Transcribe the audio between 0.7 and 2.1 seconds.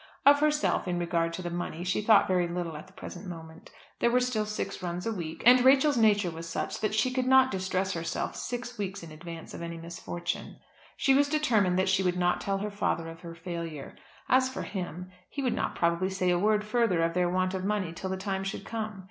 in regard to the money, she